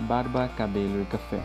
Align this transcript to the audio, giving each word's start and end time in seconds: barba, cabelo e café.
barba, 0.00 0.48
cabelo 0.56 1.02
e 1.02 1.04
café. 1.06 1.40